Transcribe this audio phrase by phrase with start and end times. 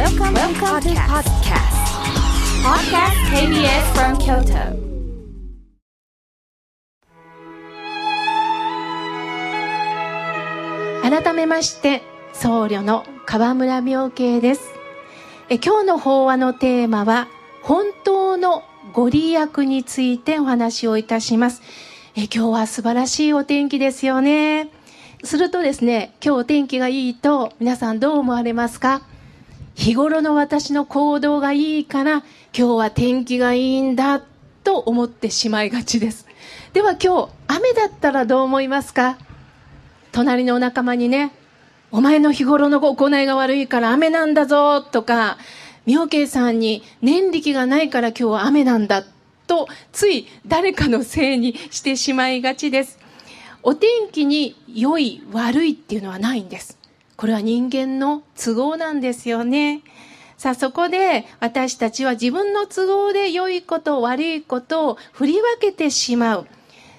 [0.00, 1.76] Welcome, Welcome to podcast.
[2.64, 4.72] Podcast KBS from Kyoto.
[11.02, 12.00] 改めまして
[12.32, 14.62] 僧侶の河村明慶です
[15.50, 17.28] え今日の法話のテーマは
[17.62, 18.62] 本当の
[18.94, 21.60] ご利益についてお話をいたします
[22.16, 24.70] え今日は素晴らしいお天気ですよね
[25.24, 29.02] するとですね今日お天気がいいと皆さんどう思われますか？
[29.80, 34.20] 日頃の私の行動がいいから今日は天気がいいんだ
[34.62, 36.26] と思ってしまいがちです
[36.74, 39.16] では今日雨だったらどう思いますか？
[40.12, 41.32] 隣のお仲間にね、
[41.90, 45.38] お前の日頃の行いが悪いから雨なんだぞとか、
[45.86, 49.04] 妙慶さんに念力がないから今日は雨なんだ
[49.46, 52.98] と、つい誰かのせいにしてしまいがちです。
[53.62, 56.78] お天気に良い悪いっていうのはないんです。
[57.20, 59.82] これは人間の都合なんですよね。
[60.38, 66.46] さあそこで私たちは自分の都合で良いこと悪いことを振り分けてしまう。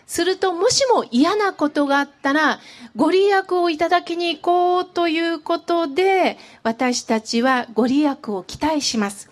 [0.05, 2.59] すると、もしも嫌なことがあったら、
[2.95, 9.30] ご利益をいただきに行こうということで、私たちはご利益を期待します。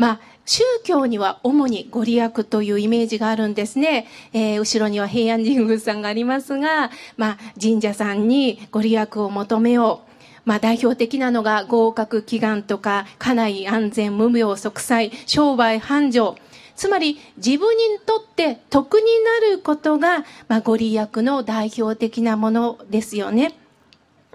[0.00, 4.06] まあ、宗教には主にご利益というイメージがあるんですね。
[4.32, 10.10] えー、後ろには平安神宮さんがありますが、まあ、神社さんにご利益を求めよう。
[10.46, 16.34] まあ、代表的なのが合格祈願とか、家内安全無病息災、商売繁盛。
[16.76, 19.02] つまり自分にとって得に
[19.42, 23.52] なることが、まあ、ご利益の代表的なものですよね。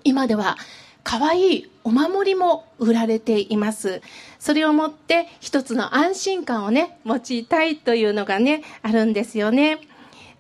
[0.04, 0.58] 今では
[1.06, 4.02] 可愛いお守りも売られています。
[4.40, 9.80] それをもって一つの安心感をね、持ちたいというのがね、あるんですよね。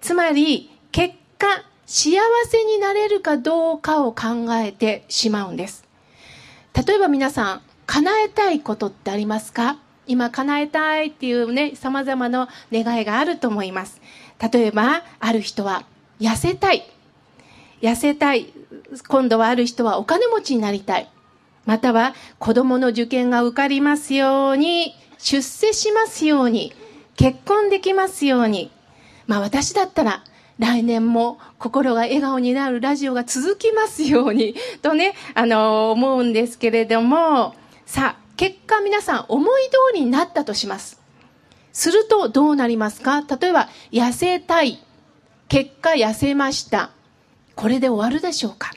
[0.01, 1.47] つまり、結果、
[1.85, 2.17] 幸
[2.49, 5.85] せになれるかどうかを考えてしまうんです。
[6.73, 9.77] 例えば皆さん、叶えたいことってありますか？
[10.07, 14.01] 今叶えたいっていうね、様々な願いがあると思います。
[14.51, 15.85] 例えば、ある人は
[16.19, 16.91] 痩せたい。
[17.85, 18.53] 痩せたい。
[19.07, 21.09] 今度はある人はお金持ちになりたい。
[21.65, 26.73] または子供の受験が受かりますように、出世しますように、
[27.15, 28.71] 結婚できますように。
[29.27, 30.23] まあ私だったら
[30.59, 41.01] 来年も心が笑顔になるラジオが続きますように、とね、あの、思うんですけれども、さあ、結果皆さん思い通りになったとします。
[41.73, 43.21] するとどうなりますか？
[43.21, 44.79] 例えば、痩せたい。
[45.49, 46.91] 結果痩せました。
[47.55, 48.73] これで終わるでしょうか？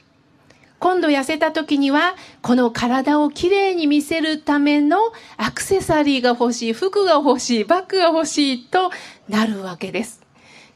[0.79, 4.99] 今度痩せた時には、この体をきれいに見せるための
[5.37, 8.93] アクセサリーが欲しい、服が欲しい、バッグが欲しいと
[9.29, 10.23] なるわけです。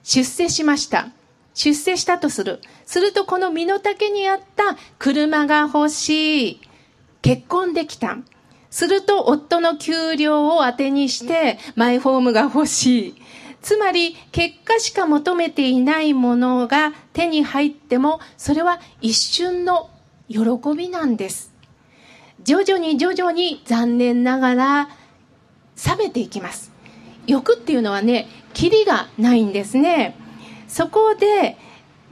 [0.02, 1.10] 出世しました。
[1.54, 2.60] 出世したとする。
[2.84, 6.60] するとこの身の丈にあった車が欲しい。
[7.20, 8.16] 結婚できた。
[8.70, 13.21] すると夫の給料を当てにしてマイホームが欲しい。
[13.62, 19.90] つまり結果しか求めていないものが手に入ってもそれは一瞬の
[20.28, 20.40] 喜
[20.76, 21.52] びなんです。
[22.42, 24.88] 徐々に徐々に残念ながら
[25.86, 26.72] 冷めていきます。
[27.26, 30.16] 欲っていうのはね、キリがないんですね。
[30.66, 31.56] そこで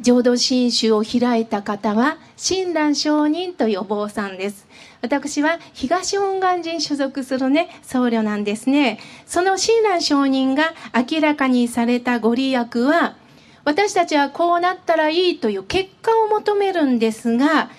[0.01, 4.67] 浄土真宗を開いた方は親鸞上人というお坊さんです。
[5.03, 8.99] 私は東本願寺に所属するね、僧侶なんですね。
[9.27, 13.17] その親鸞上人が明らかにされたご利益は、
[13.65, 17.71] 私たちはこうなったらいいという結果を求めるんですが、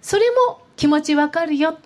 [0.00, 1.78] それも気持ちわかるよ。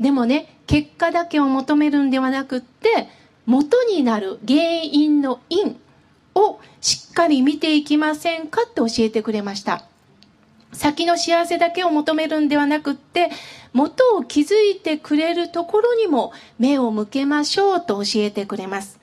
[0.00, 3.08] でもね、結果だけを求めるんではなくって、
[3.46, 5.78] 元になる原因の因
[6.36, 9.84] をしっかり見ていきませんかって教えてくれました。
[10.72, 13.30] 先の幸せだけを求めるんではなくって、
[13.72, 19.00] 元を築いてくれるところにも目を向けましょうと教えてくれます。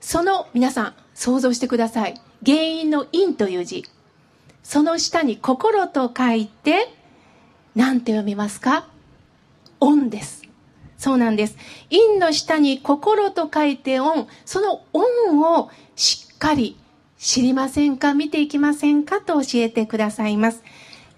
[0.00, 2.14] その皆さん、想像してください。
[2.46, 3.84] 原因の因という字。
[4.62, 6.94] その下に心と書いて、
[7.74, 8.86] 何て読みますか？
[9.80, 10.42] 恩です。
[10.98, 11.56] そうなんです。
[11.90, 14.28] 因の下に心と書いて恩。
[14.44, 16.76] その恩をしっかり
[17.18, 18.14] 知りませんか？
[18.14, 19.20] 見ていきませんか？
[19.20, 20.62] と教えてくださいます。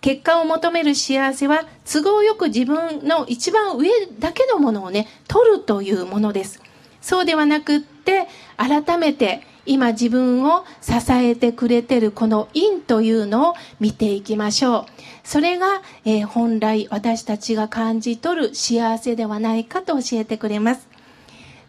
[0.01, 6.63] 結果を求める幸せは都合よく自分の一番上だけのものをね、取るというものです。
[7.03, 8.27] そうではなくって、
[8.57, 14.85] 改めて今自分を支えてくれてるこの因というのを見ていきましょう。
[15.23, 20.89] それが、えー、本来私たちが感じ取る幸せではないかと教えてくれます。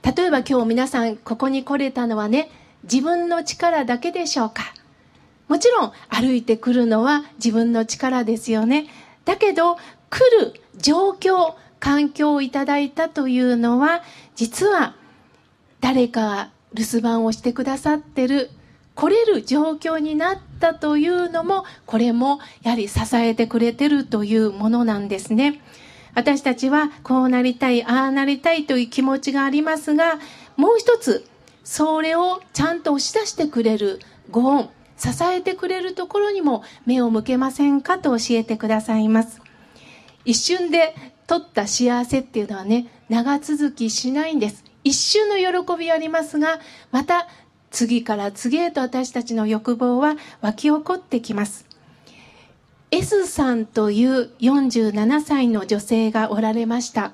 [0.03, 2.49] 例えば今日皆さんここに来れたのはね、
[2.83, 4.73] 自分の力だけでしょうか？
[5.47, 8.87] もちろん歩いてくるのは自分の力ですよね。
[9.25, 9.77] だけど
[10.09, 14.01] 来る状況、環境をいただいたというのは、
[14.35, 14.95] 実は
[15.79, 18.49] 誰かが留守番をしてくださってる、
[18.95, 25.61] 来れる状況になったというのも、これもやはり支えてくれてるというものなんですね。
[26.13, 30.19] 私たちはこうなりたい、ああなりたいという気持ちがありますが、
[30.57, 31.25] もう一つ、
[31.63, 33.99] それをちゃんと押し出してくれる
[34.29, 39.41] ご恩、支えてくれるところにも目を向けませんかと教えてくださいます。
[40.25, 40.95] 一瞬で
[41.27, 44.63] 取った幸せっていうのはね、長続きしないんです。
[44.83, 46.59] 一瞬の喜びありますが、
[46.91, 47.27] また
[47.69, 51.65] 次から次へと私たちの欲望は湧き起こってきます。
[52.91, 57.13] S さんという47歳の女性がおられました。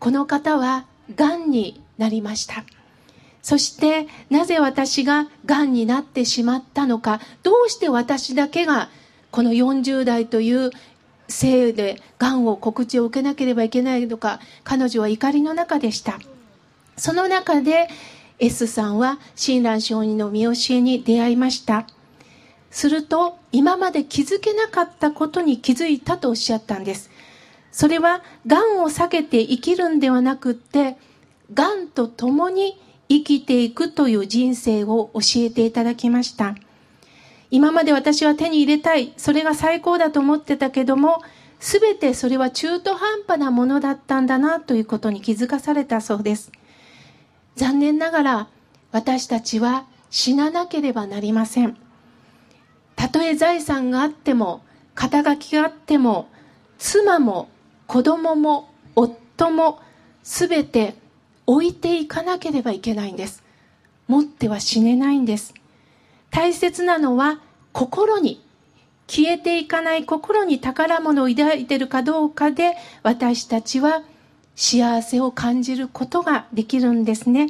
[0.00, 2.64] この方は癌になりました。
[3.48, 8.90] そしてなぜ私が癌になってしまったのか、どうして私だけが
[9.30, 10.70] この40代という
[11.28, 16.18] 性で癌を告知を受けなければいけないのか、彼女は怒りの中でした。
[16.98, 17.88] その中で
[18.38, 21.86] S さんは親鸞上人の見教えに出会いました。
[22.70, 27.08] すると、今まで気づけなかったことに気づいたとおっしゃったんです。
[27.72, 30.98] それは、癌を避けて生きるんではなくって、
[31.54, 32.78] 癌と共に
[33.08, 36.54] 生きていくという人生を教えていただきました。
[37.50, 41.22] 今まで私は手に入れたい、それが最高だと思ってたけども、
[41.60, 46.52] すべてそれは中途半端なものだったんだなということに気づかされたそうです。
[47.56, 48.48] 残念ながら
[48.92, 51.76] 私たちは死ななければなりません。
[52.94, 54.62] たとえ財産があっても、
[54.94, 56.28] 肩書きがあっても、
[56.78, 57.48] 妻も
[57.86, 59.80] 子供も夫も
[60.22, 60.94] 全て
[61.48, 63.42] 置いていかなければいけないんです。
[64.06, 65.54] 持っては死ねないんです。
[66.30, 67.40] 大切なのは
[67.72, 68.44] 心に、
[69.06, 74.02] 消えていかない心に宝物を抱いているかどうかで私たちは
[74.56, 77.48] 幸せを感じることができるんですね。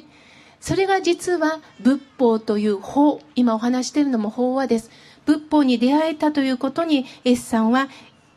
[0.61, 4.93] それが実は仏法という法、今お話しているのも法話です。
[5.27, 7.89] 仏法に出会えたということに S さんは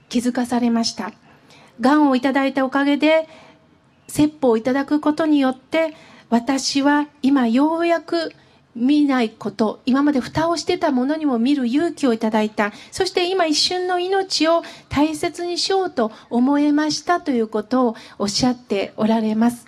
[0.10, 1.14] 気づかされました。
[1.80, 3.30] 癌をいただいたおかげで、
[4.12, 5.94] 説法をいただくことによって、
[6.30, 8.34] 私は今ようやく
[8.76, 12.72] 見ないこと、今まで蓋をしてたものにも見る勇気をいただいた。
[12.92, 19.66] そして今一瞬の命を大切にしようと思えましたということをおっしゃっておられます。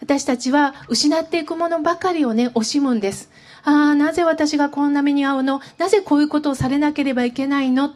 [0.00, 3.30] 私たちは失っていくものばかりをね、惜しむんです。
[3.62, 5.60] ああ、なぜ私がこんな目に遭うの？
[5.78, 7.92] なぜこういうことをされなければいけないの？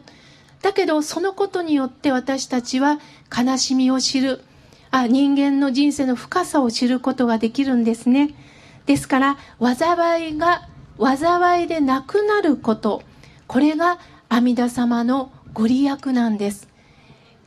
[0.61, 2.99] だけど、そのことによって私たちは
[3.35, 4.41] 悲しみを知る。
[4.91, 8.33] あ、人間の人生の深さを知ることができるんですね。
[8.85, 10.67] ですから災いが
[10.99, 13.01] 災いでなくなること。
[13.47, 13.99] これが
[14.29, 16.67] 阿弥陀様のご利益なんです。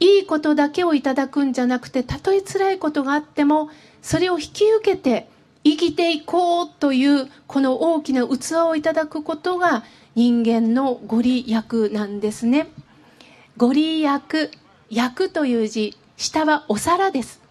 [0.01, 3.69] いいことだけをいただくんじゃなくてたとえ辛いことがあっても
[4.01, 5.29] それを引き受けて
[5.65, 12.69] 生きていこうというこの大きな器をいただくことが人間のご利益なんですね。
[13.57, 14.51] ご利益
[14.89, 15.97] 役という字。
[16.19, 17.48] 下はお皿です。